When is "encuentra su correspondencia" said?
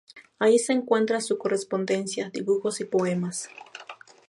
0.73-2.31